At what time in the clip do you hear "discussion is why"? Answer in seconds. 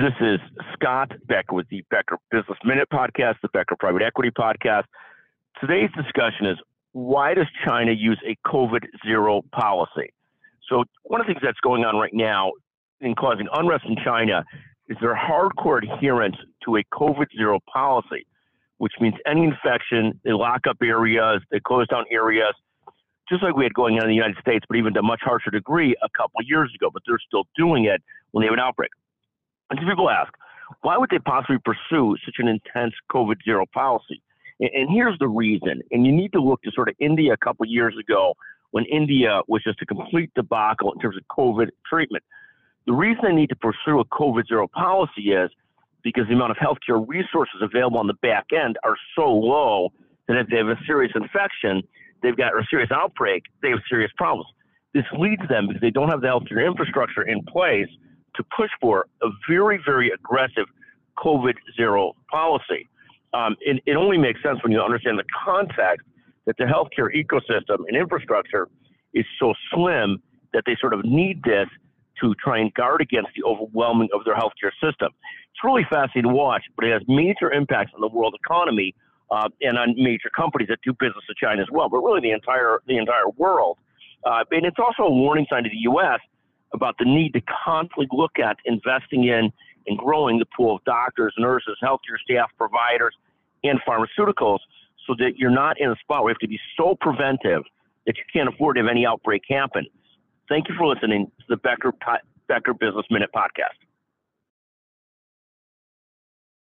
5.94-7.34